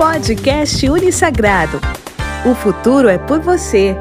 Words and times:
Podcast 0.00 0.88
Unissagrado. 0.88 1.76
O 2.50 2.54
futuro 2.54 3.06
é 3.06 3.18
por 3.18 3.38
você. 3.38 3.94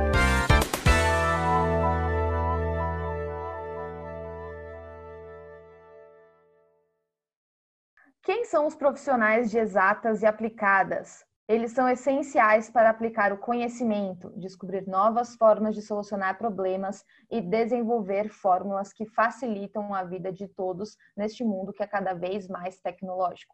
Quem 8.23 8.46
são 8.46 8.65
os 8.65 8.75
profissionais 8.75 9.51
de 9.51 9.57
exatas 9.57 10.21
e 10.21 10.25
aplicadas? 10.25 11.25
Eles 11.49 11.74
são 11.74 11.90
essenciais 11.90 12.70
para 12.70 12.90
aplicar 12.90 13.34
o 13.34 13.38
conhecimento, 13.38 14.31
descobrir 14.38 14.88
novas 14.88 15.36
formas 15.36 15.76
de 15.76 15.81
solucionar 15.81 16.38
problemas 16.38 17.04
e 17.30 17.41
desenvolver 17.41 18.30
fórmulas 18.30 18.94
que 18.94 19.05
facilitam 19.05 19.94
a 19.94 20.05
vida 20.05 20.31
de 20.31 20.48
todos 20.48 20.95
neste 21.18 21.44
mundo 21.44 21.73
que 21.73 21.84
é 21.84 21.88
cada 21.88 22.13
vez 22.13 22.48
mais 22.48 22.80
tecnológico. 22.80 23.54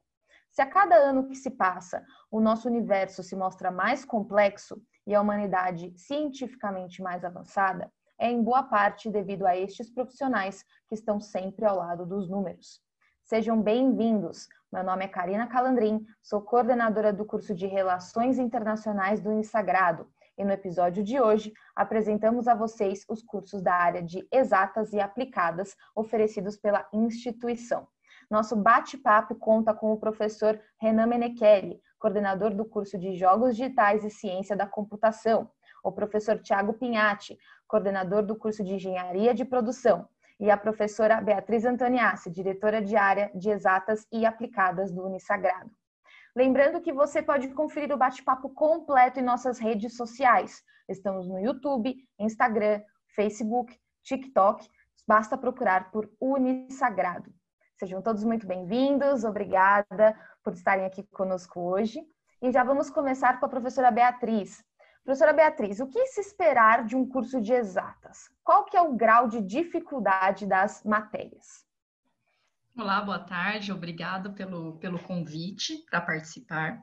Se 0.56 0.62
a 0.62 0.66
cada 0.66 0.96
ano 0.96 1.28
que 1.28 1.36
se 1.36 1.52
passa 1.52 2.06
o 2.32 2.40
nosso 2.40 2.70
universo 2.70 3.22
se 3.22 3.36
mostra 3.36 3.70
mais 3.70 4.06
complexo 4.06 4.82
e 5.06 5.14
a 5.14 5.20
humanidade 5.20 5.94
cientificamente 5.98 7.02
mais 7.02 7.26
avançada, 7.26 7.92
é 8.18 8.32
em 8.32 8.42
boa 8.42 8.64
parte 8.64 9.10
devido 9.10 9.46
a 9.46 9.58
estes 9.58 9.90
profissionais 9.90 10.64
que 10.88 10.96
estão 10.96 11.20
sempre 11.20 11.66
ao 11.66 11.76
lado 11.76 12.06
dos 12.06 12.30
números. 12.30 12.80
Sejam 13.26 13.62
bem-vindos. 13.62 14.48
Meu 14.72 14.82
nome 14.82 15.04
é 15.04 15.10
Karina 15.10 15.46
Calandrin, 15.46 16.06
sou 16.24 16.42
coordenadora 16.42 17.12
do 17.12 17.26
curso 17.26 17.54
de 17.54 17.68
Relações 17.68 18.40
Internacionais 18.40 19.20
do 19.20 19.32
Unisagrado 19.32 20.08
e 20.38 20.46
no 20.46 20.54
episódio 20.54 21.04
de 21.04 21.20
hoje 21.20 21.52
apresentamos 21.76 22.48
a 22.48 22.56
vocês 22.56 23.04
os 23.10 23.22
cursos 23.22 23.62
da 23.62 23.74
área 23.74 24.02
de 24.02 24.26
Exatas 24.32 24.94
e 24.94 25.02
Aplicadas 25.02 25.76
oferecidos 25.94 26.56
pela 26.56 26.88
instituição. 26.94 27.86
Nosso 28.30 28.56
bate-papo 28.56 29.36
conta 29.36 29.74
com 29.74 29.92
o 29.92 30.00
professor 30.00 30.60
Renan 30.80 31.08
Menechelli, 31.08 31.80
coordenador 32.00 32.54
do 32.54 32.66
curso 32.66 32.98
de 32.98 33.16
Jogos 33.16 33.56
Digitais 33.56 34.04
e 34.04 34.10
Ciência 34.10 34.56
da 34.56 34.68
Computação, 34.68 35.50
o 35.84 35.92
professor 35.92 36.40
Tiago 36.40 36.74
Pinhatti, 36.74 37.38
coordenador 37.68 38.24
do 38.24 38.36
curso 38.36 38.64
de 38.64 38.76
Engenharia 38.76 39.34
de 39.34 39.46
Produção, 39.46 40.08
e 40.40 40.50
a 40.50 40.58
professora 40.58 41.22
Beatriz 41.22 41.66
Antoniassi, 41.66 42.30
diretora 42.30 42.82
de 42.82 42.96
área 42.96 43.32
de 43.34 43.50
exatas 43.50 44.06
e 44.12 44.26
aplicadas 44.26 44.92
do 44.92 45.06
Unisagrado. 45.06 45.72
Lembrando 46.36 46.82
que 46.82 46.92
você 46.92 47.22
pode 47.22 47.48
conferir 47.50 47.94
o 47.94 47.98
bate-papo 47.98 48.50
completo 48.50 49.20
em 49.20 49.24
nossas 49.24 49.58
redes 49.58 49.96
sociais. 49.96 50.62
Estamos 50.90 51.28
no 51.28 51.40
YouTube, 51.40 51.96
Instagram, 52.20 52.82
Facebook, 53.16 53.80
TikTok. 54.04 54.68
Basta 55.08 55.38
procurar 55.38 55.92
por 55.92 56.12
Unisagrado. 56.20 57.32
Sejam 57.78 58.02
todos 58.02 58.24
muito 58.24 58.48
bem-vindos. 58.48 59.26
Obrigada 59.26 60.18
por 60.42 60.54
estarem 60.54 60.86
aqui 60.86 61.04
conosco 61.04 61.60
hoje. 61.60 62.00
E 62.42 62.50
já 62.50 62.64
vamos 62.64 62.90
começar 62.90 63.38
com 63.38 63.46
a 63.46 63.50
professora 63.50 63.92
Beatriz. 63.92 64.64
Professora 65.04 65.34
Beatriz, 65.34 65.82
o 65.82 65.88
que 65.88 66.06
se 66.08 66.22
esperar 66.22 66.86
de 66.86 66.96
um 66.96 67.06
curso 67.06 67.42
de 67.42 67.52
exatas? 67.52 68.30
Qual 68.42 68.64
que 68.64 68.78
é 68.78 68.82
o 68.82 68.96
grau 68.96 69.28
de 69.28 69.42
dificuldade 69.42 70.46
das 70.46 70.86
matérias? 70.86 71.66
Olá, 72.78 73.02
boa 73.02 73.20
tarde, 73.20 73.74
obrigado 73.74 74.34
pelo, 74.34 74.78
pelo 74.78 74.98
convite 75.00 75.84
para 75.90 76.00
participar. 76.00 76.82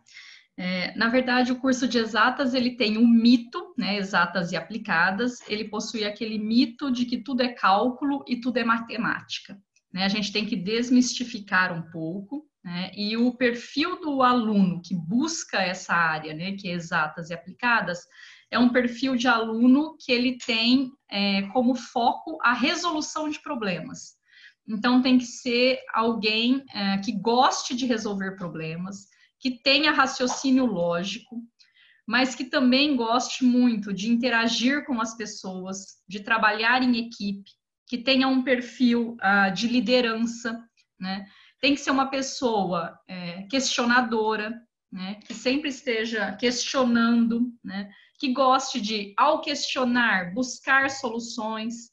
É, 0.59 0.95
na 0.95 1.09
verdade, 1.09 1.53
o 1.53 1.59
curso 1.59 1.89
de 1.89 1.97
exatas 1.97 2.53
ele 2.53 2.77
tem 2.77 2.99
um 2.99 3.09
mito, 3.09 3.75
né, 3.79 3.97
exatas 3.97 4.53
e 4.53 4.57
aplicadas. 4.57 5.41
Ele 5.49 5.71
possui 5.71 6.05
aquele 6.05 6.39
mito 6.39 6.93
de 6.93 7.07
que 7.07 7.23
tudo 7.23 7.43
é 7.43 7.49
cálculo 7.49 8.23
e 8.29 8.39
tudo 8.39 8.59
é 8.59 8.65
matemática. 8.65 9.59
Né? 9.93 10.05
A 10.05 10.09
gente 10.09 10.33
tem 10.33 10.47
que 10.47 10.57
desmistificar 10.57 11.73
um 11.73 11.83
pouco 11.91 12.51
né? 12.65 12.93
E 12.95 13.17
o 13.17 13.35
perfil 13.35 14.01
do 14.01 14.23
aluno 14.23 14.81
que 14.81 14.95
busca 14.95 15.61
essa 15.61 15.95
área, 15.95 16.33
né, 16.33 16.53
que 16.53 16.69
é 16.69 16.73
exatas 16.73 17.31
e 17.31 17.35
aplicadas, 17.35 18.01
é 18.51 18.59
um 18.59 18.69
perfil 18.69 19.17
de 19.17 19.27
aluno 19.27 19.97
que 19.99 20.13
ele 20.13 20.39
tem 20.39 20.93
é, 21.11 21.43
como 21.49 21.75
foco 21.75 22.39
a 22.43 22.53
resolução 22.53 23.29
de 23.29 23.41
problemas. 23.41 24.15
Então, 24.69 25.03
tem 25.03 25.19
que 25.19 25.25
ser 25.25 25.81
alguém 25.93 26.63
é, 26.73 26.99
que 26.99 27.13
goste 27.13 27.75
de 27.75 27.87
resolver 27.87 28.37
problemas, 28.37 29.07
que 29.41 29.63
tenha 29.63 29.91
raciocínio 29.91 30.67
lógico, 30.67 31.43
mas 32.07 32.35
que 32.35 32.45
também 32.45 32.95
goste 32.95 33.45
muito 33.45 33.93
de 33.93 34.09
interagir 34.09 34.85
com 34.85 35.01
as 35.01 35.17
pessoas, 35.17 35.97
de 36.07 36.21
trabalhar 36.21 36.83
em 36.83 37.07
equipe, 37.07 37.51
que 37.87 37.99
tenha 37.99 38.29
um 38.29 38.43
perfil 38.43 39.17
uh, 39.21 39.53
de 39.53 39.69
liderança, 39.69 40.59
né? 40.99 41.27
tem 41.63 41.77
que 41.77 41.81
ser 41.81 41.93
uma 41.93 42.11
pessoa 42.11 42.99
é, 43.07 43.43
questionadora, 43.45 44.61
né, 44.91 45.21
que 45.25 45.33
sempre 45.33 45.71
esteja 45.71 46.33
questionando, 46.33 47.53
né, 47.65 47.89
que 48.19 48.33
goste 48.33 48.81
de, 48.81 49.15
ao 49.17 49.41
questionar, 49.41 50.35
buscar 50.35 50.91
soluções 50.91 51.93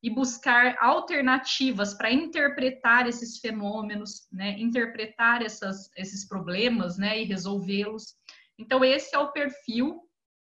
e 0.00 0.08
buscar 0.08 0.76
alternativas 0.78 1.94
para 1.94 2.12
interpretar 2.12 3.08
esses 3.08 3.38
fenômenos, 3.38 4.28
né, 4.32 4.56
interpretar 4.58 5.42
essas, 5.42 5.90
esses 5.96 6.26
problemas 6.26 6.96
né, 6.96 7.20
e 7.20 7.24
resolvê-los. 7.24 8.14
Então, 8.56 8.84
esse 8.84 9.16
é 9.16 9.18
o 9.18 9.32
perfil 9.32 10.07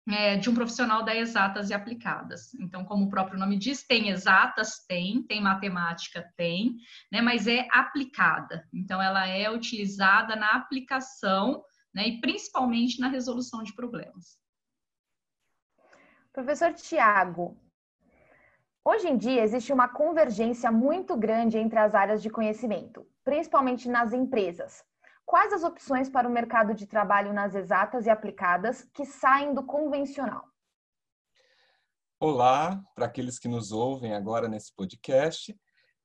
é, 0.09 0.35
de 0.35 0.49
um 0.49 0.53
profissional 0.53 1.03
da 1.03 1.15
exatas 1.15 1.69
e 1.69 1.73
aplicadas. 1.73 2.53
Então, 2.55 2.83
como 2.83 3.05
o 3.05 3.09
próprio 3.09 3.39
nome 3.39 3.57
diz, 3.57 3.83
tem 3.83 4.09
exatas, 4.09 4.85
tem, 4.87 5.21
tem 5.23 5.41
matemática, 5.41 6.31
tem, 6.35 6.75
né, 7.11 7.21
mas 7.21 7.47
é 7.47 7.67
aplicada. 7.71 8.67
Então, 8.73 9.01
ela 9.01 9.27
é 9.27 9.49
utilizada 9.49 10.35
na 10.35 10.51
aplicação, 10.51 11.63
né, 11.93 12.07
e 12.07 12.21
principalmente 12.21 12.99
na 12.99 13.09
resolução 13.09 13.63
de 13.63 13.73
problemas. 13.75 14.39
Professor 16.33 16.73
Tiago, 16.73 17.57
hoje 18.85 19.07
em 19.07 19.17
dia 19.17 19.43
existe 19.43 19.73
uma 19.73 19.89
convergência 19.89 20.71
muito 20.71 21.17
grande 21.17 21.57
entre 21.57 21.77
as 21.77 21.93
áreas 21.93 22.21
de 22.21 22.29
conhecimento, 22.29 23.05
principalmente 23.23 23.89
nas 23.89 24.13
empresas. 24.13 24.83
Quais 25.25 25.53
as 25.53 25.63
opções 25.63 26.09
para 26.09 26.27
o 26.27 26.31
mercado 26.31 26.73
de 26.73 26.85
trabalho 26.85 27.33
nas 27.33 27.55
exatas 27.55 28.05
e 28.05 28.09
aplicadas 28.09 28.87
que 28.93 29.05
saem 29.05 29.53
do 29.53 29.63
convencional? 29.63 30.45
Olá, 32.19 32.79
para 32.93 33.05
aqueles 33.05 33.39
que 33.39 33.47
nos 33.47 33.71
ouvem 33.71 34.13
agora 34.13 34.47
nesse 34.47 34.73
podcast. 34.75 35.55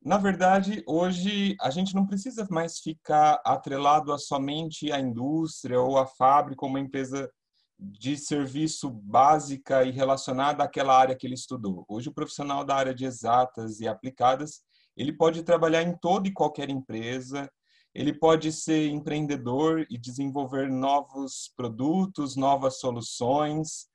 Na 0.03 0.17
verdade, 0.19 0.83
hoje 0.87 1.57
a 1.61 1.69
gente 1.69 1.95
não 1.95 2.07
precisa 2.07 2.47
mais 2.51 2.79
ficar 2.79 3.41
atrelado 3.45 4.13
a 4.13 4.19
somente 4.19 4.93
a 4.93 5.01
indústria 5.01 5.81
ou 5.81 5.99
a 5.99 6.07
fábrica 6.07 6.65
ou 6.65 6.71
uma 6.71 6.81
empresa 6.81 7.31
de 7.79 8.17
serviço 8.17 8.91
básica 8.91 9.85
e 9.85 9.91
relacionada 9.91 10.65
àquela 10.65 10.97
área 10.97 11.17
que 11.17 11.27
ele 11.27 11.35
estudou. 11.35 11.85
Hoje 11.89 12.09
o 12.09 12.15
profissional 12.15 12.65
da 12.65 12.75
área 12.75 12.95
de 12.95 13.05
exatas 13.05 13.81
e 13.81 13.89
aplicadas, 13.89 14.63
ele 14.97 15.13
pode 15.13 15.43
trabalhar 15.43 15.83
em 15.83 15.97
toda 15.99 16.29
e 16.29 16.33
qualquer 16.33 16.71
empresa, 16.71 17.51
ele 17.97 18.13
pode 18.13 18.53
ser 18.53 18.89
empreendedor 18.91 19.87
e 19.89 19.97
desenvolver 19.97 20.69
novos 20.71 21.51
produtos, 21.57 22.37
novas 22.37 22.79
soluções. 22.79 23.87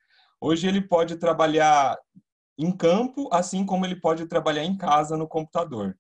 Hoje 0.42 0.68
ele 0.68 0.82
pode 0.82 1.18
trabalhar 1.18 1.96
em 2.58 2.76
campo, 2.76 3.30
assim 3.32 3.64
como 3.64 3.86
ele 3.86 3.96
pode 3.96 4.26
trabalhar 4.26 4.64
em 4.64 4.76
casa 4.76 5.16
no 5.16 5.28
computador. 5.28 5.96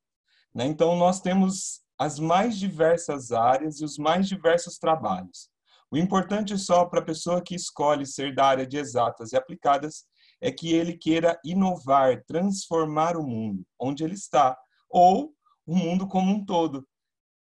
Né? 0.52 0.66
Então, 0.66 0.96
nós 0.96 1.22
temos 1.22 1.82
as 1.96 2.18
mais 2.18 2.58
diversas 2.58 3.32
áreas 3.32 3.80
e 3.80 3.86
os 3.86 4.00
mais 4.00 4.28
diversos 4.28 4.80
trabalhos. 4.80 5.52
O 5.92 5.96
importante 5.96 6.58
só 6.58 6.86
para 6.86 7.02
a 7.02 7.06
pessoa 7.06 7.40
que 7.40 7.54
escolhe 7.54 8.08
ser 8.08 8.34
da 8.34 8.46
área 8.46 8.66
de 8.66 8.78
exatas 8.78 9.32
e 9.32 9.38
aplicadas 9.38 10.06
é 10.42 10.52
que 10.52 10.74
ele 10.74 10.98
queira 10.98 11.40
inovar, 11.46 12.24
transformar 12.26 13.16
o 13.16 13.22
mundo 13.22 13.64
onde 13.80 14.04
ele 14.04 14.16
está, 14.16 14.58
ou 14.90 15.36
o 15.68 15.76
mundo 15.76 16.08
como 16.08 16.32
um 16.32 16.44
todo, 16.44 16.84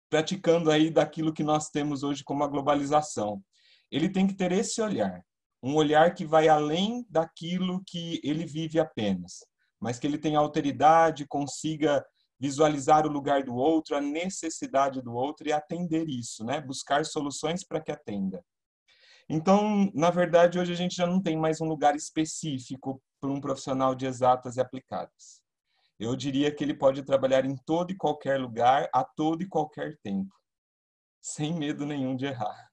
praticando 0.09 0.71
aí 0.71 0.89
daquilo 0.89 1.33
que 1.33 1.43
nós 1.43 1.69
temos 1.69 2.03
hoje 2.03 2.23
como 2.23 2.43
a 2.43 2.47
globalização. 2.47 3.41
Ele 3.91 4.09
tem 4.09 4.27
que 4.27 4.33
ter 4.33 4.51
esse 4.51 4.81
olhar, 4.81 5.23
um 5.61 5.75
olhar 5.75 6.13
que 6.13 6.25
vai 6.25 6.47
além 6.47 7.05
daquilo 7.09 7.81
que 7.85 8.19
ele 8.23 8.45
vive 8.45 8.79
apenas, 8.79 9.39
mas 9.79 9.99
que 9.99 10.07
ele 10.07 10.17
tenha 10.17 10.39
alteridade, 10.39 11.27
consiga 11.27 12.05
visualizar 12.39 13.05
o 13.05 13.11
lugar 13.11 13.43
do 13.43 13.53
outro, 13.55 13.95
a 13.95 14.01
necessidade 14.01 15.01
do 15.01 15.13
outro 15.13 15.47
e 15.47 15.51
atender 15.51 16.07
isso, 16.07 16.45
né? 16.45 16.61
Buscar 16.61 17.05
soluções 17.05 17.65
para 17.65 17.81
que 17.81 17.91
atenda. 17.91 18.43
Então, 19.27 19.91
na 19.93 20.09
verdade, 20.09 20.57
hoje 20.57 20.71
a 20.71 20.75
gente 20.75 20.95
já 20.95 21.05
não 21.05 21.21
tem 21.21 21.37
mais 21.37 21.59
um 21.61 21.65
lugar 21.65 21.95
específico 21.95 23.01
para 23.19 23.29
um 23.29 23.41
profissional 23.41 23.93
de 23.93 24.05
exatas 24.05 24.55
e 24.55 24.61
aplicadas. 24.61 25.41
Eu 25.99 26.15
diria 26.15 26.49
que 26.49 26.63
ele 26.63 26.73
pode 26.73 27.03
trabalhar 27.03 27.43
em 27.43 27.57
todo 27.57 27.91
e 27.91 27.97
qualquer 27.97 28.39
lugar, 28.39 28.89
a 28.93 29.03
todo 29.03 29.43
e 29.43 29.49
qualquer 29.49 29.97
tempo, 29.97 30.33
sem 31.21 31.53
medo 31.53 31.85
nenhum 31.85 32.15
de 32.15 32.25
errar. 32.25 32.69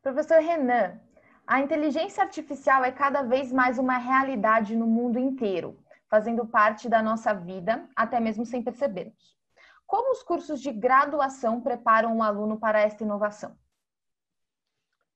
Professor 0.00 0.40
Renan, 0.40 1.00
a 1.44 1.60
inteligência 1.60 2.22
artificial 2.22 2.84
é 2.84 2.92
cada 2.92 3.22
vez 3.22 3.50
mais 3.50 3.80
uma 3.80 3.98
realidade 3.98 4.76
no 4.76 4.86
mundo 4.86 5.18
inteiro, 5.18 5.76
fazendo 6.08 6.46
parte 6.46 6.88
da 6.88 7.02
nossa 7.02 7.34
vida, 7.34 7.88
até 7.96 8.20
mesmo 8.20 8.46
sem 8.46 8.62
percebermos. 8.62 9.36
Como 9.84 10.12
os 10.12 10.22
cursos 10.22 10.60
de 10.60 10.70
graduação 10.70 11.60
preparam 11.60 12.18
o 12.18 12.22
aluno 12.22 12.60
para 12.60 12.80
esta 12.80 13.02
inovação? 13.02 13.58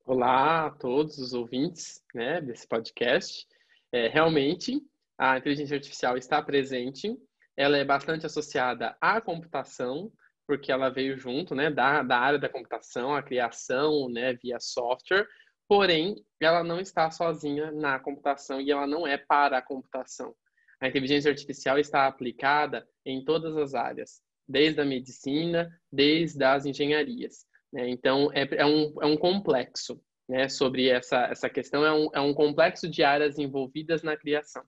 Olá 0.04 0.66
a 0.66 0.70
todos 0.72 1.16
os 1.18 1.32
ouvintes 1.32 2.02
né, 2.12 2.40
desse 2.40 2.66
podcast. 2.66 3.46
É, 3.92 4.08
realmente, 4.08 4.82
a 5.18 5.36
inteligência 5.36 5.76
artificial 5.76 6.16
está 6.16 6.40
presente, 6.40 7.18
ela 7.56 7.76
é 7.76 7.84
bastante 7.84 8.24
associada 8.24 8.96
à 9.00 9.20
computação, 9.20 10.12
porque 10.46 10.70
ela 10.70 10.88
veio 10.88 11.18
junto 11.18 11.54
né, 11.54 11.70
da, 11.70 12.02
da 12.02 12.18
área 12.18 12.38
da 12.38 12.48
computação, 12.48 13.14
a 13.14 13.22
criação 13.22 14.08
né, 14.08 14.32
via 14.34 14.60
software, 14.60 15.26
porém, 15.68 16.24
ela 16.40 16.62
não 16.62 16.80
está 16.80 17.10
sozinha 17.10 17.72
na 17.72 17.98
computação 17.98 18.60
e 18.60 18.70
ela 18.70 18.86
não 18.86 19.06
é 19.06 19.18
para 19.18 19.58
a 19.58 19.62
computação. 19.62 20.34
A 20.80 20.86
inteligência 20.86 21.30
artificial 21.30 21.78
está 21.78 22.06
aplicada 22.06 22.86
em 23.04 23.24
todas 23.24 23.56
as 23.56 23.74
áreas, 23.74 24.22
desde 24.48 24.80
a 24.80 24.84
medicina, 24.84 25.68
desde 25.92 26.42
as 26.44 26.64
engenharias. 26.64 27.44
Né? 27.72 27.90
Então, 27.90 28.30
é, 28.32 28.48
é, 28.56 28.64
um, 28.64 28.94
é 29.02 29.06
um 29.06 29.16
complexo 29.16 30.00
né, 30.28 30.48
sobre 30.48 30.88
essa, 30.88 31.24
essa 31.24 31.50
questão, 31.50 31.84
é 31.84 31.92
um, 31.92 32.08
é 32.14 32.20
um 32.20 32.32
complexo 32.32 32.88
de 32.88 33.02
áreas 33.02 33.38
envolvidas 33.38 34.02
na 34.02 34.16
criação. 34.16 34.62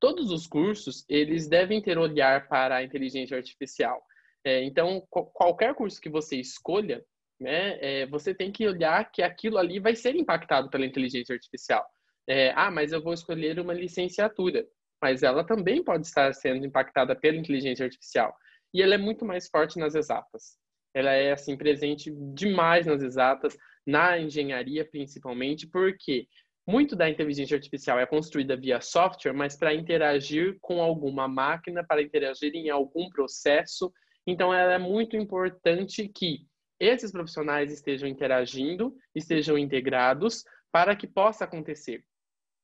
Todos 0.00 0.30
os 0.30 0.46
cursos, 0.46 1.04
eles 1.08 1.48
devem 1.48 1.80
ter 1.80 1.98
olhar 1.98 2.48
para 2.48 2.76
a 2.76 2.82
inteligência 2.82 3.36
artificial. 3.36 4.02
É, 4.44 4.62
então, 4.62 5.06
qualquer 5.10 5.74
curso 5.74 6.00
que 6.00 6.10
você 6.10 6.36
escolha, 6.36 7.04
né, 7.40 7.78
é, 7.80 8.06
você 8.06 8.34
tem 8.34 8.52
que 8.52 8.66
olhar 8.66 9.10
que 9.10 9.22
aquilo 9.22 9.58
ali 9.58 9.80
vai 9.80 9.94
ser 9.94 10.14
impactado 10.14 10.68
pela 10.68 10.84
inteligência 10.84 11.34
artificial. 11.34 11.84
É, 12.28 12.52
ah, 12.54 12.70
mas 12.70 12.92
eu 12.92 13.02
vou 13.02 13.14
escolher 13.14 13.58
uma 13.58 13.72
licenciatura, 13.72 14.66
mas 15.00 15.22
ela 15.22 15.44
também 15.44 15.82
pode 15.82 16.06
estar 16.06 16.32
sendo 16.34 16.64
impactada 16.66 17.16
pela 17.16 17.36
inteligência 17.36 17.84
artificial. 17.84 18.34
E 18.72 18.82
ela 18.82 18.94
é 18.94 18.98
muito 18.98 19.24
mais 19.24 19.48
forte 19.48 19.78
nas 19.78 19.94
exatas 19.94 20.58
ela 20.94 21.10
é 21.10 21.32
assim 21.32 21.56
presente 21.56 22.10
demais 22.32 22.86
nas 22.86 23.02
exatas, 23.02 23.58
na 23.84 24.18
engenharia 24.18 24.84
principalmente, 24.84 25.66
porque 25.66 26.28
muito 26.66 26.96
da 26.96 27.08
inteligência 27.08 27.56
artificial 27.56 27.98
é 27.98 28.06
construída 28.06 28.56
via 28.56 28.80
software, 28.80 29.34
mas 29.34 29.56
para 29.56 29.74
interagir 29.74 30.56
com 30.60 30.80
alguma 30.80 31.28
máquina, 31.28 31.84
para 31.84 32.02
interagir 32.02 32.54
em 32.54 32.70
algum 32.70 33.08
processo. 33.10 33.92
Então, 34.26 34.52
ela 34.52 34.74
é 34.74 34.78
muito 34.78 35.16
importante 35.16 36.08
que 36.08 36.46
esses 36.80 37.12
profissionais 37.12 37.72
estejam 37.72 38.08
interagindo, 38.08 38.96
estejam 39.14 39.58
integrados, 39.58 40.44
para 40.72 40.96
que 40.96 41.06
possa 41.06 41.44
acontecer. 41.44 42.02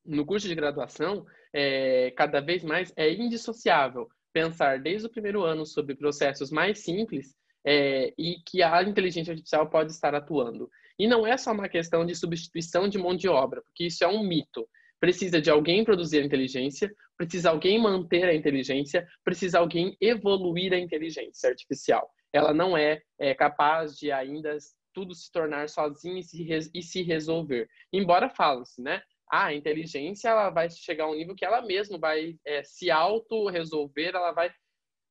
No 0.04 0.24
curso 0.24 0.48
de 0.48 0.54
graduação, 0.54 1.26
é, 1.52 2.10
cada 2.12 2.40
vez 2.40 2.64
mais 2.64 2.92
é 2.96 3.12
indissociável 3.12 4.08
pensar 4.32 4.80
desde 4.80 5.06
o 5.06 5.10
primeiro 5.10 5.42
ano 5.42 5.66
sobre 5.66 5.94
processos 5.94 6.50
mais 6.50 6.78
simples 6.80 7.36
é, 7.64 8.12
e 8.16 8.36
que 8.46 8.62
a 8.62 8.82
inteligência 8.82 9.32
artificial 9.32 9.68
pode 9.68 9.92
estar 9.92 10.14
atuando. 10.14 10.70
E 11.00 11.06
não 11.06 11.26
é 11.26 11.34
só 11.38 11.50
uma 11.50 11.66
questão 11.66 12.04
de 12.04 12.14
substituição 12.14 12.86
de 12.86 12.98
mão 12.98 13.16
de 13.16 13.26
obra, 13.26 13.62
porque 13.62 13.86
isso 13.86 14.04
é 14.04 14.06
um 14.06 14.22
mito. 14.22 14.68
Precisa 15.00 15.40
de 15.40 15.50
alguém 15.50 15.82
produzir 15.82 16.18
a 16.18 16.24
inteligência, 16.26 16.94
precisa 17.16 17.48
alguém 17.48 17.80
manter 17.80 18.24
a 18.24 18.34
inteligência, 18.34 19.08
precisa 19.24 19.60
alguém 19.60 19.96
evoluir 19.98 20.74
a 20.74 20.78
inteligência 20.78 21.48
artificial. 21.48 22.10
Ela 22.30 22.52
não 22.52 22.76
é, 22.76 23.00
é 23.18 23.34
capaz 23.34 23.96
de 23.96 24.12
ainda 24.12 24.58
tudo 24.92 25.14
se 25.14 25.32
tornar 25.32 25.70
sozinha 25.70 26.20
e 26.20 26.22
se, 26.22 26.70
e 26.74 26.82
se 26.82 27.02
resolver. 27.02 27.66
Embora 27.90 28.28
fale-se, 28.28 28.82
né? 28.82 29.00
Ah, 29.32 29.46
a 29.46 29.54
inteligência 29.54 30.28
ela 30.28 30.50
vai 30.50 30.68
chegar 30.68 31.04
a 31.04 31.10
um 31.10 31.14
nível 31.14 31.34
que 31.34 31.46
ela 31.46 31.62
mesma 31.62 31.98
vai 31.98 32.36
é, 32.44 32.62
se 32.62 32.90
auto-resolver, 32.90 34.14
ela 34.14 34.32
vai 34.32 34.52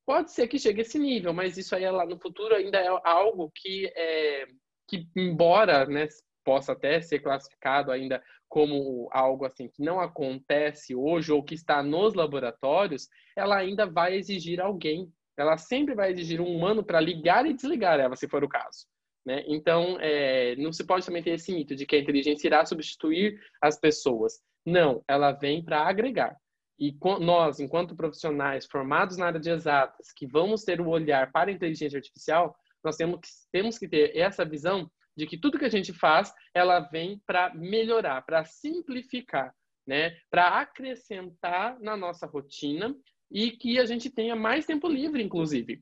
Pode 0.06 0.32
ser 0.32 0.48
que 0.48 0.58
chegue 0.58 0.82
a 0.82 0.84
esse 0.84 0.98
nível, 0.98 1.34
mas 1.34 1.56
isso 1.56 1.76
aí 1.76 1.88
lá 1.90 2.04
no 2.04 2.20
futuro 2.20 2.56
ainda 2.56 2.80
é 2.80 2.88
algo 3.04 3.52
que, 3.54 3.92
é, 3.96 4.48
que 4.90 5.08
embora 5.16 5.86
né, 5.86 6.08
possa 6.44 6.72
até 6.72 7.00
ser 7.02 7.20
classificado 7.20 7.92
ainda 7.92 8.22
como 8.48 9.08
algo 9.12 9.46
assim 9.46 9.68
que 9.68 9.84
não 9.84 10.00
acontece 10.00 10.96
hoje 10.96 11.32
ou 11.32 11.44
que 11.44 11.54
está 11.54 11.84
nos 11.84 12.16
laboratórios, 12.16 13.08
ela 13.38 13.56
ainda 13.56 13.86
vai 13.86 14.16
exigir 14.16 14.60
alguém. 14.60 15.12
Ela 15.38 15.58
sempre 15.58 15.94
vai 15.94 16.12
exigir 16.12 16.42
um 16.42 16.56
humano 16.56 16.84
para 16.84 17.00
ligar 17.00 17.46
e 17.46 17.54
desligar 17.54 18.00
ela, 18.00 18.16
se 18.16 18.28
for 18.28 18.44
o 18.44 18.50
caso. 18.50 18.88
Né? 19.26 19.44
Então, 19.48 19.98
é, 20.02 20.56
não 20.56 20.74
se 20.74 20.84
pode 20.84 21.06
também 21.06 21.22
ter 21.22 21.32
esse 21.32 21.54
mito 21.54 21.76
de 21.76 21.86
que 21.86 21.96
a 21.96 22.00
inteligência 22.00 22.48
irá 22.48 22.66
substituir 22.66 23.40
as 23.62 23.80
pessoas. 23.80 24.42
Não, 24.66 25.04
ela 25.08 25.32
vem 25.32 25.64
para 25.64 25.82
agregar. 25.82 26.36
E 26.80 26.98
nós, 27.20 27.60
enquanto 27.60 27.96
profissionais 27.96 28.66
formados 28.66 29.18
na 29.18 29.28
área 29.28 29.40
de 29.40 29.50
exatas, 29.50 30.12
que 30.16 30.26
vamos 30.26 30.64
ter 30.64 30.80
o 30.80 30.88
olhar 30.88 31.32
para 31.32 31.52
a 31.52 31.54
inteligência 31.54 31.98
artificial, 31.98 32.56
nós 32.84 32.96
temos 32.96 33.20
que, 33.20 33.28
temos 33.52 33.78
que 33.78 33.88
ter 33.88 34.16
essa 34.18 34.46
visão 34.46 34.90
de 35.16 35.28
que 35.28 35.38
tudo 35.38 35.60
que 35.60 35.66
a 35.66 35.70
gente 35.70 35.94
faz, 35.94 36.34
ela 36.54 36.80
vem 36.80 37.22
para 37.26 37.54
melhorar, 37.54 38.22
para 38.22 38.46
simplificar, 38.46 39.54
né? 39.86 40.18
para 40.30 40.60
acrescentar 40.60 41.80
na 41.80 41.98
nossa 41.98 42.26
rotina 42.26 42.96
e 43.30 43.52
que 43.52 43.80
a 43.80 43.86
gente 43.86 44.10
tenha 44.10 44.36
mais 44.36 44.66
tempo 44.66 44.88
livre, 44.88 45.22
inclusive. 45.22 45.82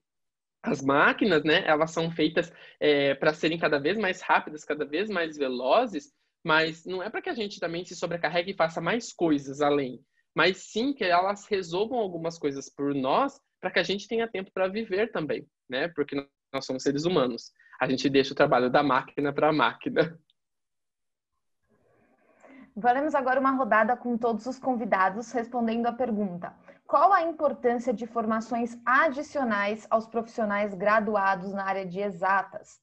As 0.64 0.82
máquinas, 0.82 1.44
né, 1.44 1.64
elas 1.66 1.92
são 1.92 2.12
feitas 2.12 2.52
é, 2.80 3.14
para 3.16 3.34
serem 3.34 3.58
cada 3.58 3.80
vez 3.80 3.98
mais 3.98 4.22
rápidas, 4.22 4.66
cada 4.66 4.86
vez 4.86 5.10
mais 5.10 5.38
velozes, 5.38 6.12
mas 6.44 6.84
não 6.84 7.02
é 7.02 7.10
para 7.10 7.22
que 7.22 7.30
a 7.30 7.34
gente 7.34 7.60
também 7.60 7.86
se 7.86 7.96
sobrecarregue 7.96 8.52
e 8.52 8.56
faça 8.56 8.82
mais 8.82 9.14
coisas 9.14 9.62
além 9.62 10.04
mas 10.38 10.58
sim 10.58 10.94
que 10.94 11.04
elas 11.04 11.48
resolvam 11.48 11.98
algumas 11.98 12.38
coisas 12.38 12.70
por 12.70 12.94
nós 12.94 13.42
para 13.60 13.72
que 13.72 13.80
a 13.80 13.84
gente 13.84 14.08
tenha 14.08 14.28
tempo 14.28 14.52
para 14.52 14.68
viver 14.68 15.12
também, 15.12 15.50
né? 15.68 15.88
Porque 15.88 16.16
nós 16.54 16.66
somos 16.66 16.84
seres 16.84 17.06
humanos. 17.06 17.52
A 17.80 17.88
gente 17.88 18.10
deixa 18.10 18.34
o 18.34 18.36
trabalho 18.36 18.70
da 18.70 18.82
máquina 18.82 19.34
para 19.34 19.50
a 19.50 19.54
máquina. 19.54 20.20
Faremos 22.80 23.16
agora 23.16 23.40
uma 23.40 23.52
rodada 23.52 23.98
com 23.98 24.18
todos 24.18 24.46
os 24.46 24.60
convidados 24.60 25.32
respondendo 25.32 25.88
a 25.88 25.94
pergunta: 25.94 26.54
qual 26.86 27.12
a 27.12 27.24
importância 27.24 27.94
de 27.94 28.06
formações 28.06 28.78
adicionais 28.86 29.88
aos 29.90 30.08
profissionais 30.08 30.74
graduados 30.74 31.54
na 31.54 31.64
área 31.64 31.86
de 31.86 32.00
exatas? 32.00 32.80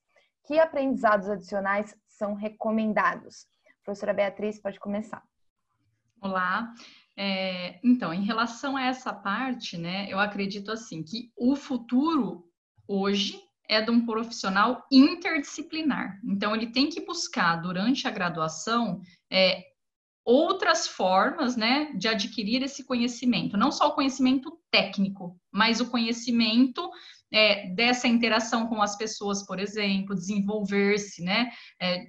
Que 0.47 0.59
aprendizados 0.59 1.29
adicionais 1.29 1.97
são 2.07 2.35
recomendados? 2.35 3.47
professora 3.85 4.15
Beatriz, 4.15 4.59
pode 4.59 4.81
começar. 4.81 5.23
Olá, 6.21 6.73
é, 7.17 7.79
então, 7.85 8.15
em 8.15 8.25
relação 8.25 8.77
a 8.77 8.87
essa 8.87 9.13
parte, 9.13 9.77
né, 9.77 10.11
eu 10.11 10.19
acredito 10.19 10.73
assim 10.73 11.03
que 11.03 11.31
o 11.37 11.55
futuro 11.55 12.51
hoje 12.89 13.39
é 13.69 13.81
de 13.81 13.91
um 13.91 14.05
profissional 14.05 14.85
interdisciplinar. 14.91 16.21
Então, 16.25 16.55
ele 16.55 16.69
tem 16.69 16.89
que 16.89 17.05
buscar 17.05 17.57
durante 17.57 18.07
a 18.07 18.11
graduação 18.11 19.01
é, 19.31 19.65
outras 20.25 20.87
formas, 20.87 21.55
né, 21.55 21.93
de 21.95 22.09
adquirir 22.09 22.63
esse 22.63 22.85
conhecimento, 22.85 23.57
não 23.57 23.71
só 23.71 23.89
o 23.89 23.95
conhecimento 23.95 24.59
técnico, 24.71 25.39
mas 25.53 25.81
o 25.81 25.91
conhecimento 25.91 26.91
é, 27.33 27.69
dessa 27.71 28.09
interação 28.09 28.67
com 28.69 28.81
as 28.81 28.97
pessoas, 28.97 29.45
por 29.45 29.59
exemplo, 29.59 30.15
desenvolver-se 30.15 31.23
né, 31.23 31.51
é, 31.81 32.07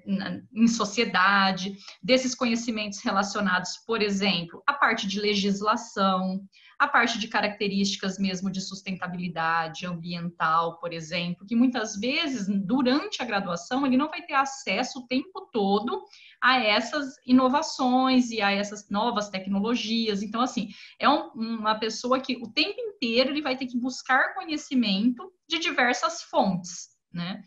em 0.54 0.68
sociedade, 0.68 1.76
desses 2.02 2.36
conhecimentos 2.36 3.00
relacionados, 3.04 3.72
por 3.86 4.02
exemplo, 4.02 4.64
à 4.66 4.74
parte 4.74 5.08
de 5.08 5.20
legislação, 5.20 6.42
a 6.78 6.88
parte 6.88 7.18
de 7.18 7.28
características 7.28 8.18
mesmo 8.18 8.52
de 8.52 8.62
sustentabilidade 8.62 9.86
ambiental, 9.86 10.80
por 10.80 10.94
exemplo, 10.94 11.46
que 11.46 11.56
muitas 11.56 11.96
vezes 11.98 12.48
durante 12.66 13.22
a 13.22 13.26
graduação 13.26 13.86
ele 13.86 13.98
não 13.98 14.10
vai 14.10 14.22
ter 14.22 14.34
acesso 14.34 15.00
o 15.00 15.08
tempo 15.08 15.50
todo 15.52 16.04
a 16.42 16.58
essas 16.58 17.16
inovações 17.26 18.30
e 18.30 18.42
a 18.42 18.52
essas 18.52 18.90
novas 18.90 19.30
tecnologias. 19.30 20.22
Então, 20.22 20.42
assim, 20.42 20.70
é 21.00 21.08
um, 21.10 21.30
uma 21.34 21.76
pessoa 21.80 22.20
que 22.20 22.38
o 22.38 22.52
tempo 22.52 22.80
inteiro 22.80 23.32
ele 23.32 23.42
vai 23.42 23.58
ter 23.58 23.68
que 23.68 23.80
buscar 23.80 24.34
conhecimento 24.34 25.32
de 25.48 25.60
diversas 25.60 26.24
fontes, 26.24 26.90
né? 27.12 27.42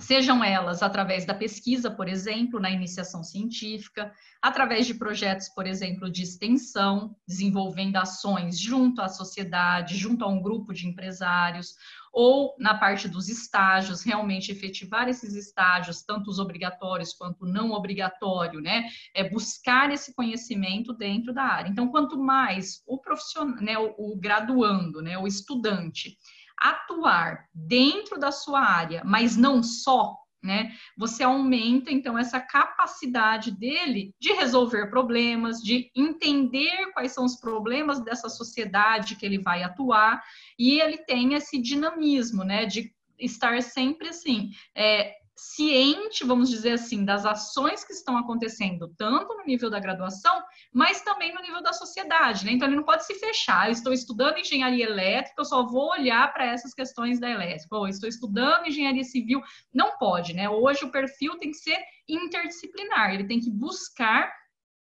Sejam 0.00 0.42
elas 0.42 0.82
através 0.82 1.24
da 1.24 1.34
pesquisa, 1.34 1.90
por 1.90 2.08
exemplo, 2.08 2.58
na 2.58 2.70
iniciação 2.70 3.22
científica, 3.22 4.12
através 4.40 4.86
de 4.86 4.94
projetos, 4.94 5.48
por 5.48 5.66
exemplo, 5.66 6.10
de 6.10 6.22
extensão, 6.22 7.14
desenvolvendo 7.28 7.96
ações 7.96 8.58
junto 8.58 9.02
à 9.02 9.08
sociedade, 9.08 9.96
junto 9.96 10.24
a 10.24 10.28
um 10.28 10.40
grupo 10.42 10.72
de 10.72 10.86
empresários, 10.86 11.74
ou 12.12 12.56
na 12.58 12.74
parte 12.74 13.08
dos 13.08 13.28
estágios, 13.28 14.02
realmente 14.02 14.50
efetivar 14.50 15.08
esses 15.08 15.34
estágios, 15.34 16.02
tanto 16.02 16.28
os 16.28 16.38
obrigatórios 16.38 17.12
quanto 17.12 17.46
não 17.46 17.70
obrigatório, 17.70 18.60
né? 18.60 18.88
É 19.14 19.28
buscar 19.28 19.92
esse 19.92 20.14
conhecimento 20.14 20.92
dentro 20.92 21.32
da 21.32 21.44
área. 21.44 21.68
Então, 21.68 21.88
quanto 21.88 22.18
mais 22.18 22.82
o 22.86 22.98
profissional, 22.98 23.56
né, 23.60 23.78
o, 23.78 24.16
graduando, 24.16 25.00
né, 25.00 25.16
o 25.18 25.26
estudante, 25.26 26.16
atuar 26.60 27.46
dentro 27.54 28.18
da 28.18 28.30
sua 28.30 28.60
área, 28.60 29.02
mas 29.04 29.36
não 29.36 29.62
só, 29.62 30.16
né? 30.42 30.72
Você 30.96 31.22
aumenta 31.22 31.90
então 31.90 32.18
essa 32.18 32.40
capacidade 32.40 33.50
dele 33.50 34.14
de 34.18 34.32
resolver 34.32 34.88
problemas, 34.88 35.60
de 35.60 35.90
entender 35.94 36.92
quais 36.92 37.12
são 37.12 37.24
os 37.24 37.36
problemas 37.36 38.02
dessa 38.02 38.28
sociedade 38.28 39.16
que 39.16 39.26
ele 39.26 39.38
vai 39.38 39.62
atuar, 39.62 40.22
e 40.58 40.80
ele 40.80 40.98
tem 40.98 41.34
esse 41.34 41.60
dinamismo, 41.60 42.44
né? 42.44 42.66
De 42.66 42.92
estar 43.18 43.62
sempre 43.62 44.08
assim, 44.08 44.50
é, 44.74 45.14
ciente, 45.36 46.24
vamos 46.24 46.50
dizer 46.50 46.72
assim, 46.72 47.04
das 47.04 47.24
ações 47.24 47.82
que 47.82 47.92
estão 47.92 48.16
acontecendo, 48.16 48.92
tanto 48.96 49.34
no 49.34 49.44
nível 49.44 49.70
da 49.70 49.80
graduação, 49.80 50.42
mas 50.72 51.02
também 51.02 51.34
no 51.34 51.42
nível 51.42 51.62
da 51.62 51.72
sociedade, 51.72 52.44
né? 52.44 52.52
Então 52.52 52.68
ele 52.68 52.76
não 52.76 52.84
pode 52.84 53.04
se 53.04 53.14
fechar. 53.14 53.66
Eu 53.66 53.72
estou 53.72 53.92
estudando 53.92 54.38
engenharia 54.38 54.84
elétrica, 54.84 55.40
eu 55.40 55.44
só 55.44 55.66
vou 55.66 55.90
olhar 55.90 56.32
para 56.32 56.46
essas 56.46 56.72
questões 56.72 57.18
da 57.18 57.28
elétrica. 57.28 57.76
Ou 57.76 57.88
estou 57.88 58.08
estudando 58.08 58.66
engenharia 58.66 59.02
civil, 59.02 59.42
não 59.74 59.98
pode, 59.98 60.32
né? 60.32 60.48
Hoje 60.48 60.84
o 60.84 60.90
perfil 60.90 61.36
tem 61.38 61.50
que 61.50 61.56
ser 61.56 61.78
interdisciplinar, 62.08 63.12
ele 63.12 63.26
tem 63.26 63.40
que 63.40 63.50
buscar 63.50 64.32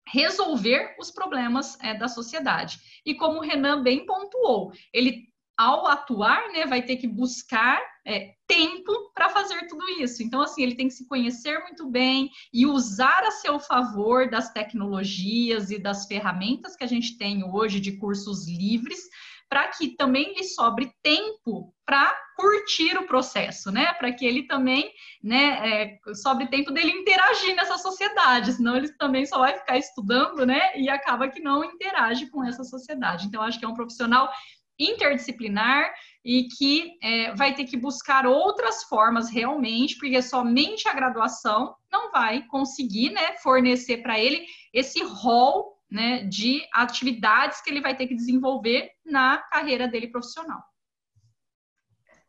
resolver 0.09 0.95
os 0.99 1.11
problemas 1.11 1.79
é, 1.81 1.95
da 1.95 2.09
sociedade. 2.09 2.79
E 3.05 3.15
como 3.15 3.39
o 3.39 3.43
Renan 3.43 3.83
bem 3.83 4.05
pontuou, 4.05 4.73
ele 4.93 5.33
ao 5.57 5.87
atuar, 5.87 6.51
né, 6.53 6.67
vai 6.67 6.83
ter 6.83 6.97
que 6.97 7.07
buscar 7.07 7.81
é, 8.05 8.35
tempo 8.47 9.13
para 9.15 9.31
fazer 9.31 9.67
tudo 9.67 9.89
isso. 10.01 10.23
Então, 10.23 10.43
assim, 10.43 10.63
ele 10.63 10.75
tem 10.75 10.89
que 10.89 10.95
se 10.95 11.07
conhecer 11.07 11.59
muito 11.61 11.89
bem 11.89 12.31
e 12.53 12.67
usar 12.67 13.23
a 13.25 13.31
seu 13.31 13.59
favor 13.61 14.29
das 14.29 14.53
tecnologias 14.53 15.71
e 15.71 15.79
das 15.79 16.07
ferramentas 16.07 16.77
que 16.77 16.85
a 16.85 16.89
gente 16.89 17.17
tem 17.17 17.45
hoje 17.45 17.81
de 17.81 17.97
cursos 17.99 18.49
livres, 18.49 19.01
para 19.49 19.69
que 19.69 19.89
também 19.97 20.35
lhe 20.35 20.45
sobre 20.45 20.91
tempo 21.03 21.75
para 21.85 22.17
curtir 22.37 22.97
o 22.97 23.07
processo, 23.07 23.71
né? 23.71 23.93
Para 23.93 24.11
que 24.11 24.25
ele 24.25 24.45
também, 24.45 24.91
né, 25.23 25.99
é, 26.03 26.15
sobre 26.15 26.47
tempo 26.47 26.73
dele 26.73 26.91
interagir 26.91 27.55
nessa 27.55 27.77
sociedade, 27.77 28.55
senão 28.55 28.75
ele 28.75 28.91
também 28.95 29.27
só 29.27 29.39
vai 29.39 29.59
ficar 29.59 29.77
estudando, 29.77 30.47
né? 30.47 30.79
E 30.81 30.89
acaba 30.89 31.29
que 31.29 31.41
não 31.41 31.63
interage 31.63 32.31
com 32.31 32.43
essa 32.43 32.65
sociedade. 32.65 33.27
Então, 33.27 33.43
acho 33.43 33.59
que 33.59 33.65
é 33.67 33.69
um 33.69 33.75
profissional 33.75 34.33
interdisciplinar 34.79 35.93
e 36.25 36.45
que 36.45 36.99
é, 37.03 37.35
vai 37.35 37.55
ter 37.55 37.65
que 37.65 37.77
buscar 37.77 38.27
outras 38.27 38.85
formas 38.85 39.29
realmente, 39.29 39.97
porque 39.99 40.21
somente 40.23 40.89
a 40.89 40.95
graduação 40.95 41.75
não 41.91 42.11
vai 42.11 42.47
conseguir 42.47 43.11
né, 43.11 43.37
fornecer 43.39 43.99
para 43.99 44.19
ele 44.19 44.47
esse 44.73 45.03
rol 45.03 45.79
né, 45.91 46.25
de 46.25 46.67
atividades 46.73 47.61
que 47.61 47.71
ele 47.71 47.81
vai 47.81 47.97
ter 47.97 48.07
que 48.07 48.15
desenvolver 48.15 48.91
na 49.05 49.39
carreira 49.39 49.87
dele 49.89 50.09
profissional. 50.09 50.63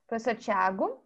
Professor 0.07 0.35
Tiago? 0.35 1.03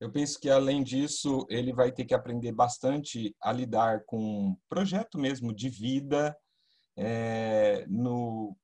Eu 0.00 0.12
penso 0.12 0.38
que, 0.38 0.50
além 0.50 0.82
disso, 0.82 1.46
ele 1.48 1.72
vai 1.72 1.90
ter 1.90 2.04
que 2.04 2.14
aprender 2.14 2.52
bastante 2.52 3.34
a 3.42 3.50
lidar 3.52 4.04
com 4.04 4.56
projeto 4.68 5.18
mesmo 5.18 5.52
de 5.54 5.68
vida, 5.68 6.36
é, 6.96 7.86
no 7.88 8.56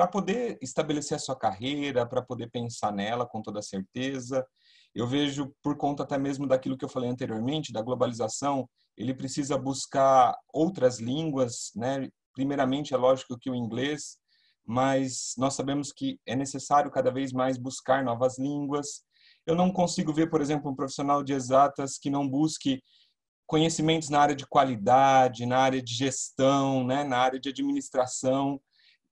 para 0.00 0.08
poder 0.08 0.58
estabelecer 0.62 1.16
a 1.16 1.18
sua 1.18 1.36
carreira, 1.36 2.06
para 2.06 2.22
poder 2.22 2.48
pensar 2.48 2.90
nela 2.90 3.26
com 3.26 3.42
toda 3.42 3.60
certeza. 3.60 4.46
Eu 4.94 5.06
vejo, 5.06 5.54
por 5.62 5.76
conta 5.76 6.04
até 6.04 6.16
mesmo 6.16 6.46
daquilo 6.46 6.74
que 6.74 6.86
eu 6.86 6.88
falei 6.88 7.10
anteriormente, 7.10 7.70
da 7.70 7.82
globalização, 7.82 8.66
ele 8.96 9.12
precisa 9.12 9.58
buscar 9.58 10.34
outras 10.54 11.00
línguas, 11.00 11.70
né? 11.76 12.08
Primeiramente, 12.32 12.94
é 12.94 12.96
lógico 12.96 13.38
que 13.38 13.50
o 13.50 13.54
inglês, 13.54 14.16
mas 14.64 15.34
nós 15.36 15.52
sabemos 15.52 15.92
que 15.92 16.18
é 16.24 16.34
necessário 16.34 16.90
cada 16.90 17.10
vez 17.10 17.30
mais 17.30 17.58
buscar 17.58 18.02
novas 18.02 18.38
línguas. 18.38 19.02
Eu 19.46 19.54
não 19.54 19.70
consigo 19.70 20.14
ver, 20.14 20.30
por 20.30 20.40
exemplo, 20.40 20.70
um 20.70 20.74
profissional 20.74 21.22
de 21.22 21.34
exatas 21.34 21.98
que 21.98 22.08
não 22.08 22.26
busque 22.26 22.82
conhecimentos 23.46 24.08
na 24.08 24.20
área 24.20 24.34
de 24.34 24.46
qualidade, 24.46 25.44
na 25.44 25.58
área 25.58 25.82
de 25.82 25.92
gestão, 25.92 26.86
né, 26.86 27.04
na 27.04 27.18
área 27.18 27.38
de 27.38 27.50
administração 27.50 28.58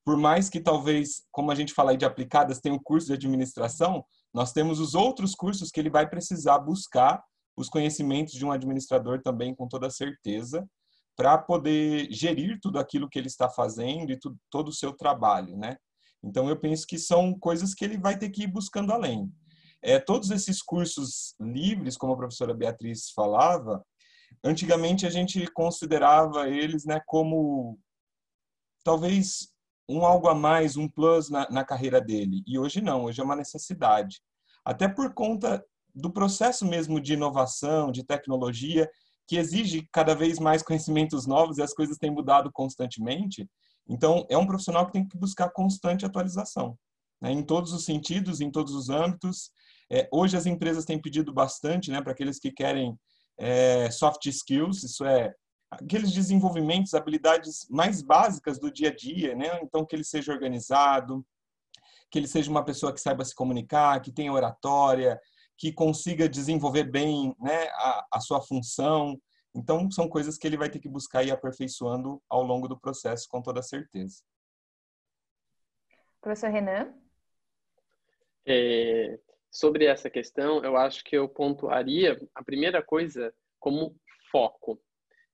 por 0.08 0.16
mais 0.16 0.48
que 0.48 0.58
talvez, 0.58 1.26
como 1.30 1.50
a 1.50 1.54
gente 1.54 1.74
fala 1.74 1.90
aí 1.90 1.96
de 1.98 2.06
aplicadas, 2.06 2.60
tenha 2.60 2.74
o 2.74 2.82
curso 2.82 3.08
de 3.08 3.12
administração, 3.12 4.02
nós 4.32 4.54
temos 4.54 4.80
os 4.80 4.94
outros 4.94 5.34
cursos 5.34 5.70
que 5.70 5.78
ele 5.78 5.90
vai 5.90 6.08
precisar 6.08 6.58
buscar 6.60 7.22
os 7.54 7.68
conhecimentos 7.68 8.32
de 8.32 8.42
um 8.42 8.50
administrador 8.50 9.20
também 9.20 9.54
com 9.54 9.68
toda 9.68 9.90
certeza, 9.90 10.66
para 11.14 11.36
poder 11.36 12.10
gerir 12.10 12.58
tudo 12.58 12.78
aquilo 12.78 13.06
que 13.06 13.18
ele 13.18 13.26
está 13.26 13.50
fazendo 13.50 14.10
e 14.10 14.18
tudo, 14.18 14.38
todo 14.50 14.68
o 14.68 14.72
seu 14.72 14.94
trabalho, 14.94 15.58
né? 15.58 15.76
Então 16.24 16.48
eu 16.48 16.58
penso 16.58 16.86
que 16.86 16.98
são 16.98 17.38
coisas 17.38 17.74
que 17.74 17.84
ele 17.84 17.98
vai 17.98 18.18
ter 18.18 18.30
que 18.30 18.44
ir 18.44 18.46
buscando 18.46 18.94
além. 18.94 19.30
É, 19.82 19.98
todos 19.98 20.30
esses 20.30 20.62
cursos 20.62 21.34
livres, 21.38 21.98
como 21.98 22.14
a 22.14 22.16
professora 22.16 22.54
Beatriz 22.54 23.10
falava, 23.10 23.84
antigamente 24.42 25.06
a 25.06 25.10
gente 25.10 25.46
considerava 25.48 26.48
eles, 26.48 26.86
né, 26.86 26.98
como 27.06 27.78
talvez 28.82 29.52
um 29.88 30.04
algo 30.04 30.28
a 30.28 30.34
mais, 30.34 30.76
um 30.76 30.88
plus 30.88 31.30
na, 31.30 31.48
na 31.50 31.64
carreira 31.64 32.00
dele. 32.00 32.42
E 32.46 32.58
hoje 32.58 32.80
não, 32.80 33.04
hoje 33.04 33.20
é 33.20 33.24
uma 33.24 33.36
necessidade. 33.36 34.20
Até 34.64 34.86
por 34.86 35.14
conta 35.14 35.64
do 35.94 36.10
processo 36.10 36.66
mesmo 36.66 37.00
de 37.00 37.14
inovação, 37.14 37.90
de 37.90 38.04
tecnologia, 38.04 38.88
que 39.26 39.36
exige 39.36 39.88
cada 39.92 40.14
vez 40.14 40.38
mais 40.38 40.62
conhecimentos 40.62 41.26
novos 41.26 41.58
e 41.58 41.62
as 41.62 41.74
coisas 41.74 41.98
têm 41.98 42.10
mudado 42.10 42.50
constantemente. 42.52 43.48
Então, 43.88 44.26
é 44.28 44.36
um 44.36 44.46
profissional 44.46 44.86
que 44.86 44.92
tem 44.92 45.06
que 45.06 45.16
buscar 45.16 45.50
constante 45.50 46.04
atualização, 46.04 46.78
né? 47.20 47.32
em 47.32 47.42
todos 47.42 47.72
os 47.72 47.84
sentidos, 47.84 48.40
em 48.40 48.50
todos 48.50 48.74
os 48.74 48.90
âmbitos. 48.90 49.50
É, 49.90 50.08
hoje 50.12 50.36
as 50.36 50.46
empresas 50.46 50.84
têm 50.84 51.00
pedido 51.00 51.32
bastante 51.32 51.90
né, 51.90 52.02
para 52.02 52.12
aqueles 52.12 52.38
que 52.38 52.50
querem 52.50 52.94
é, 53.38 53.90
soft 53.90 54.26
skills, 54.26 54.82
isso 54.82 55.04
é 55.04 55.32
aqueles 55.70 56.12
desenvolvimentos, 56.12 56.94
habilidades 56.94 57.68
mais 57.68 58.02
básicas 58.02 58.58
do 58.58 58.70
dia 58.70 58.88
a 58.88 58.94
dia, 58.94 59.34
né? 59.34 59.60
Então 59.62 59.84
que 59.84 59.94
ele 59.94 60.04
seja 60.04 60.32
organizado, 60.32 61.24
que 62.10 62.18
ele 62.18 62.26
seja 62.26 62.50
uma 62.50 62.64
pessoa 62.64 62.92
que 62.92 63.00
saiba 63.00 63.24
se 63.24 63.34
comunicar, 63.34 64.00
que 64.00 64.12
tenha 64.12 64.32
oratória, 64.32 65.20
que 65.56 65.72
consiga 65.72 66.28
desenvolver 66.28 66.84
bem, 66.84 67.34
né, 67.38 67.64
a, 67.72 68.06
a 68.12 68.20
sua 68.20 68.40
função. 68.40 69.20
Então 69.54 69.90
são 69.90 70.08
coisas 70.08 70.38
que 70.38 70.46
ele 70.46 70.56
vai 70.56 70.70
ter 70.70 70.78
que 70.78 70.88
buscar 70.88 71.22
e 71.24 71.30
aperfeiçoando 71.30 72.22
ao 72.28 72.42
longo 72.42 72.68
do 72.68 72.78
processo 72.78 73.26
com 73.28 73.42
toda 73.42 73.62
certeza. 73.62 74.22
Professor 76.20 76.50
Renan? 76.50 76.94
É, 78.46 79.18
sobre 79.50 79.84
essa 79.84 80.08
questão, 80.08 80.64
eu 80.64 80.76
acho 80.76 81.04
que 81.04 81.16
eu 81.16 81.28
pontuaria 81.28 82.18
a 82.34 82.42
primeira 82.42 82.82
coisa 82.82 83.34
como 83.58 83.94
foco 84.30 84.80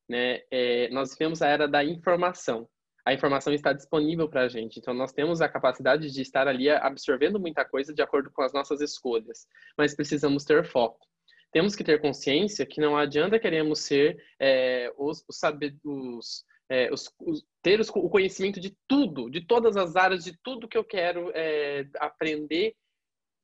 né, 0.08 0.40
é, 0.50 0.88
nós 0.90 1.12
vivemos 1.12 1.42
a 1.42 1.48
era 1.48 1.66
da 1.66 1.84
informação. 1.84 2.68
A 3.06 3.12
informação 3.12 3.52
está 3.52 3.72
disponível 3.72 4.28
para 4.28 4.42
a 4.42 4.48
gente, 4.48 4.78
então 4.78 4.94
nós 4.94 5.12
temos 5.12 5.42
a 5.42 5.48
capacidade 5.48 6.10
de 6.10 6.22
estar 6.22 6.48
ali 6.48 6.70
absorvendo 6.70 7.38
muita 7.38 7.62
coisa 7.64 7.92
de 7.92 8.00
acordo 8.00 8.30
com 8.30 8.40
as 8.40 8.52
nossas 8.52 8.80
escolhas, 8.80 9.46
mas 9.76 9.94
precisamos 9.94 10.44
ter 10.44 10.64
foco. 10.64 11.06
Temos 11.52 11.76
que 11.76 11.84
ter 11.84 12.00
consciência 12.00 12.64
que 12.64 12.80
não 12.80 12.96
adianta 12.96 13.38
queremos 13.38 13.80
ser 13.80 14.16
é, 14.40 14.90
os, 14.96 15.22
os, 15.28 15.38
saber, 15.38 15.76
os, 15.84 16.44
é, 16.70 16.90
os, 16.90 17.12
os, 17.20 17.44
ter 17.62 17.78
os, 17.78 17.90
o 17.90 18.08
conhecimento 18.08 18.58
de 18.58 18.74
tudo, 18.88 19.30
de 19.30 19.46
todas 19.46 19.76
as 19.76 19.96
áreas, 19.96 20.24
de 20.24 20.36
tudo 20.42 20.66
que 20.66 20.76
eu 20.76 20.84
quero 20.84 21.30
é, 21.34 21.86
aprender, 21.98 22.74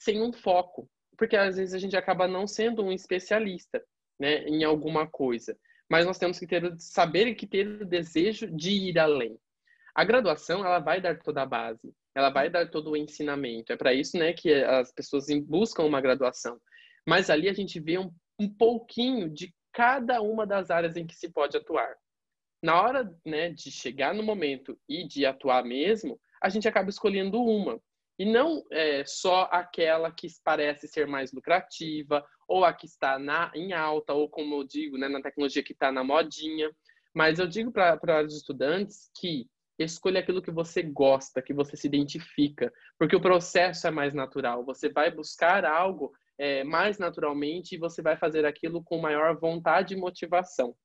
sem 0.00 0.22
um 0.22 0.32
foco, 0.32 0.88
porque 1.18 1.36
às 1.36 1.56
vezes 1.56 1.74
a 1.74 1.78
gente 1.78 1.96
acaba 1.96 2.26
não 2.26 2.46
sendo 2.46 2.82
um 2.82 2.90
especialista 2.90 3.84
né, 4.18 4.42
em 4.44 4.64
alguma 4.64 5.06
coisa 5.06 5.54
mas 5.90 6.06
nós 6.06 6.18
temos 6.18 6.38
que 6.38 6.46
ter 6.46 6.72
saber 6.78 7.26
e 7.26 7.34
que 7.34 7.46
ter 7.46 7.66
o 7.82 7.84
desejo 7.84 8.46
de 8.46 8.70
ir 8.70 8.98
além. 8.98 9.36
A 9.94 10.04
graduação, 10.04 10.64
ela 10.64 10.78
vai 10.78 11.00
dar 11.00 11.18
toda 11.18 11.42
a 11.42 11.46
base, 11.46 11.92
ela 12.14 12.30
vai 12.30 12.48
dar 12.48 12.70
todo 12.70 12.92
o 12.92 12.96
ensinamento. 12.96 13.72
É 13.72 13.76
para 13.76 13.92
isso, 13.92 14.16
né, 14.16 14.32
que 14.32 14.52
as 14.52 14.92
pessoas 14.92 15.26
buscam 15.46 15.82
uma 15.82 16.00
graduação. 16.00 16.60
Mas 17.06 17.28
ali 17.28 17.48
a 17.48 17.52
gente 17.52 17.80
vê 17.80 17.98
um, 17.98 18.12
um 18.38 18.48
pouquinho 18.48 19.28
de 19.28 19.52
cada 19.72 20.22
uma 20.22 20.46
das 20.46 20.70
áreas 20.70 20.96
em 20.96 21.06
que 21.06 21.16
se 21.16 21.28
pode 21.28 21.56
atuar. 21.56 21.92
Na 22.62 22.80
hora, 22.80 23.12
né, 23.26 23.50
de 23.50 23.70
chegar 23.70 24.14
no 24.14 24.22
momento 24.22 24.78
e 24.88 25.06
de 25.06 25.26
atuar 25.26 25.64
mesmo, 25.64 26.20
a 26.40 26.48
gente 26.48 26.68
acaba 26.68 26.88
escolhendo 26.88 27.42
uma 27.42 27.80
e 28.20 28.26
não 28.26 28.62
é, 28.70 29.02
só 29.06 29.48
aquela 29.50 30.12
que 30.12 30.26
parece 30.44 30.86
ser 30.86 31.06
mais 31.06 31.32
lucrativa 31.32 32.22
ou 32.46 32.66
a 32.66 32.74
que 32.74 32.84
está 32.84 33.18
na, 33.18 33.50
em 33.54 33.72
alta 33.72 34.12
ou 34.12 34.28
como 34.28 34.56
eu 34.56 34.64
digo, 34.64 34.98
né, 34.98 35.08
na 35.08 35.22
tecnologia 35.22 35.62
que 35.62 35.72
está 35.72 35.90
na 35.90 36.04
modinha. 36.04 36.70
Mas 37.14 37.38
eu 37.38 37.46
digo 37.46 37.72
para 37.72 38.22
os 38.22 38.36
estudantes 38.36 39.10
que 39.18 39.46
escolha 39.78 40.20
aquilo 40.20 40.42
que 40.42 40.50
você 40.50 40.82
gosta, 40.82 41.40
que 41.40 41.54
você 41.54 41.78
se 41.78 41.86
identifica, 41.86 42.70
porque 42.98 43.16
o 43.16 43.22
processo 43.22 43.86
é 43.86 43.90
mais 43.90 44.12
natural. 44.12 44.66
Você 44.66 44.90
vai 44.90 45.10
buscar 45.10 45.64
algo 45.64 46.12
é, 46.36 46.62
mais 46.62 46.98
naturalmente 46.98 47.74
e 47.74 47.78
você 47.78 48.02
vai 48.02 48.18
fazer 48.18 48.44
aquilo 48.44 48.84
com 48.84 48.98
maior 48.98 49.34
vontade 49.40 49.94
e 49.94 49.96
motivação. 49.96 50.76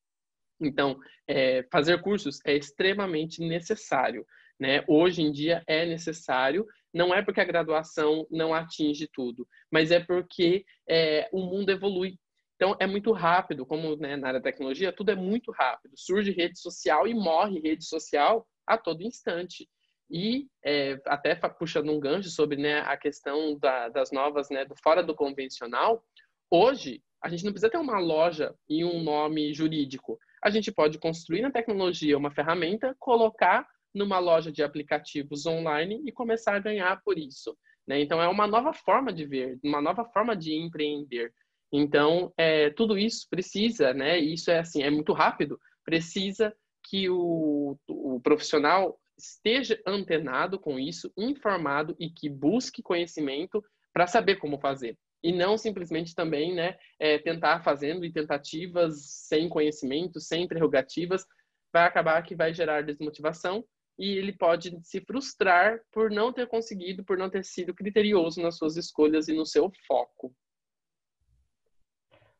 Então, 0.61 0.97
é, 1.27 1.67
fazer 1.69 2.01
cursos 2.01 2.39
é 2.45 2.55
extremamente 2.55 3.45
necessário. 3.45 4.25
Né? 4.57 4.85
Hoje 4.87 5.21
em 5.21 5.33
dia 5.33 5.61
é 5.67 5.85
necessário, 5.85 6.65
não 6.95 7.13
é 7.13 7.21
porque 7.21 7.41
a 7.41 7.45
graduação 7.45 8.25
não 8.31 8.53
atinge 8.53 9.05
tudo, 9.11 9.45
mas 9.69 9.91
é 9.91 9.99
porque 9.99 10.65
é, 10.89 11.27
o 11.33 11.41
mundo 11.41 11.69
evolui. 11.69 12.17
Então, 12.55 12.73
é 12.79 12.87
muito 12.87 13.11
rápido, 13.11 13.65
como 13.65 13.97
né, 13.97 14.15
na 14.15 14.29
área 14.29 14.39
da 14.39 14.49
tecnologia, 14.49 14.93
tudo 14.93 15.11
é 15.11 15.15
muito 15.15 15.51
rápido. 15.51 15.91
Surge 15.97 16.31
rede 16.31 16.57
social 16.57 17.05
e 17.05 17.13
morre 17.13 17.59
rede 17.59 17.83
social 17.83 18.47
a 18.65 18.77
todo 18.77 19.03
instante. 19.03 19.67
E 20.09 20.47
é, 20.63 20.97
até 21.05 21.35
puxando 21.35 21.91
um 21.91 21.99
gancho 21.99 22.29
sobre 22.29 22.55
né, 22.55 22.79
a 22.79 22.95
questão 22.95 23.59
da, 23.59 23.89
das 23.89 24.13
novas, 24.13 24.49
né, 24.49 24.63
do 24.63 24.75
fora 24.81 25.03
do 25.03 25.13
convencional, 25.13 26.01
hoje 26.49 27.03
a 27.21 27.27
gente 27.27 27.43
não 27.43 27.51
precisa 27.51 27.69
ter 27.69 27.77
uma 27.77 27.99
loja 27.99 28.55
e 28.69 28.85
um 28.85 29.03
nome 29.03 29.53
jurídico. 29.53 30.17
A 30.41 30.49
gente 30.49 30.71
pode 30.71 30.97
construir 30.97 31.41
na 31.41 31.51
tecnologia 31.51 32.17
uma 32.17 32.31
ferramenta, 32.31 32.95
colocar 32.99 33.67
numa 33.95 34.19
loja 34.19 34.51
de 34.51 34.61
aplicativos 34.61 35.45
online 35.45 36.01
e 36.05 36.11
começar 36.11 36.55
a 36.55 36.59
ganhar 36.59 37.01
por 37.03 37.17
isso. 37.17 37.57
Né? 37.87 38.01
Então, 38.01 38.21
é 38.21 38.27
uma 38.27 38.45
nova 38.45 38.73
forma 38.73 39.13
de 39.13 39.25
ver, 39.25 39.57
uma 39.63 39.81
nova 39.81 40.03
forma 40.05 40.35
de 40.35 40.53
empreender. 40.53 41.33
Então, 41.71 42.31
é, 42.37 42.69
tudo 42.69 42.97
isso 42.97 43.27
precisa, 43.29 43.93
né? 43.93 44.19
Isso 44.19 44.51
é 44.51 44.59
assim, 44.59 44.83
é 44.83 44.89
muito 44.89 45.13
rápido. 45.13 45.59
Precisa 45.83 46.55
que 46.83 47.09
o, 47.09 47.77
o 47.87 48.19
profissional 48.21 48.99
esteja 49.17 49.79
antenado 49.85 50.59
com 50.59 50.79
isso, 50.79 51.11
informado 51.17 51.95
e 51.99 52.09
que 52.09 52.29
busque 52.29 52.83
conhecimento 52.83 53.63
para 53.93 54.07
saber 54.07 54.35
como 54.35 54.59
fazer. 54.59 54.97
E 55.23 55.31
não 55.31 55.57
simplesmente 55.57 56.13
também 56.13 56.53
né, 56.53 56.77
é, 56.99 57.17
tentar 57.17 57.63
fazendo 57.63 58.05
e 58.05 58.11
tentativas 58.11 59.25
sem 59.27 59.49
conhecimento, 59.49 60.19
sem 60.19 60.47
prerrogativas, 60.47 61.25
vai 61.73 61.85
acabar 61.85 62.21
que 62.21 62.35
vai 62.35 62.53
gerar 62.53 62.83
desmotivação 62.83 63.65
e 63.97 64.17
ele 64.17 64.33
pode 64.33 64.77
se 64.83 64.99
frustrar 65.01 65.79
por 65.91 66.11
não 66.11 66.33
ter 66.33 66.47
conseguido, 66.47 67.03
por 67.03 67.17
não 67.17 67.29
ter 67.29 67.45
sido 67.45 67.73
criterioso 67.73 68.41
nas 68.41 68.57
suas 68.57 68.75
escolhas 68.75 69.27
e 69.27 69.33
no 69.33 69.45
seu 69.45 69.71
foco. 69.87 70.33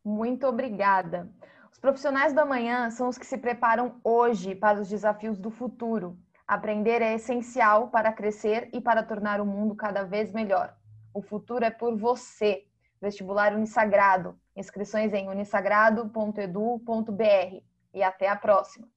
Muito 0.04 0.46
obrigada. 0.46 1.32
Os 1.72 1.80
profissionais 1.80 2.34
da 2.34 2.46
manhã 2.46 2.90
são 2.92 3.08
os 3.08 3.18
que 3.18 3.26
se 3.26 3.38
preparam 3.38 4.00
hoje 4.04 4.54
para 4.54 4.80
os 4.80 4.90
desafios 4.90 5.40
do 5.40 5.50
futuro. 5.50 6.18
Aprender 6.48 7.02
é 7.02 7.16
essencial 7.16 7.90
para 7.90 8.14
crescer 8.14 8.70
e 8.72 8.80
para 8.80 9.02
tornar 9.02 9.42
o 9.42 9.46
mundo 9.46 9.76
cada 9.76 10.04
vez 10.04 10.32
melhor. 10.32 10.76
O 11.14 11.22
futuro 11.22 11.66
é 11.66 11.72
por 11.72 11.98
você. 11.98 12.68
Vestibular 13.02 13.54
Unisagrado. 13.54 14.40
Inscrições 14.56 15.14
em 15.14 15.28
unisagrado.edu.br. 15.28 17.64
E 17.94 18.04
até 18.04 18.28
a 18.28 18.36
próxima. 18.36 18.88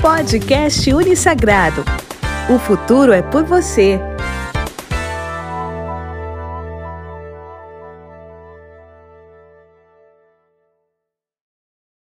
Podcast 0.00 0.90
Unisagrado. 0.94 1.84
O 2.48 2.58
futuro 2.58 3.12
é 3.12 3.20
por 3.20 3.44
você. 3.44 4.00